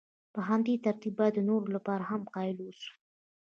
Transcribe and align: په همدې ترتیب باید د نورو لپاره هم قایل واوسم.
په 0.33 0.39
همدې 0.49 0.73
ترتیب 0.85 1.13
باید 1.19 1.33
د 1.35 1.41
نورو 1.49 1.67
لپاره 1.75 2.03
هم 2.11 2.21
قایل 2.33 2.57
واوسم. 2.59 2.93